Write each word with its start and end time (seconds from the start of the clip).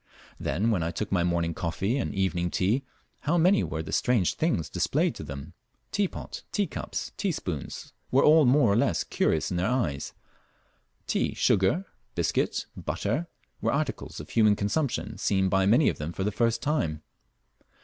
Then 0.39 0.71
when 0.71 0.81
I 0.81 0.89
took 0.89 1.11
my 1.11 1.23
morning 1.23 1.53
coffee 1.53 1.95
and 1.99 2.15
evening 2.15 2.49
tea, 2.49 2.83
how 3.19 3.37
many 3.37 3.63
were 3.63 3.83
the 3.83 3.91
strange 3.91 4.33
things 4.33 4.67
displayed 4.67 5.13
to 5.13 5.23
them! 5.23 5.53
Teapot, 5.91 6.41
teacups, 6.51 7.11
teaspoons, 7.17 7.93
were 8.09 8.23
all 8.23 8.45
more 8.45 8.73
or 8.73 8.75
less 8.75 9.03
curious 9.03 9.51
in 9.51 9.57
their 9.57 9.69
eyes; 9.69 10.13
tea, 11.05 11.35
sugar, 11.35 11.85
biscuit, 12.15 12.65
and 12.75 12.83
butter, 12.83 13.27
were 13.61 13.71
articles 13.71 14.19
of 14.19 14.31
human 14.31 14.55
consumption 14.55 15.19
seen 15.19 15.49
by 15.49 15.67
many 15.67 15.87
of 15.87 15.99
them 15.99 16.13
for 16.13 16.23
the 16.23 16.31
first 16.31 16.63
time. 16.63 17.03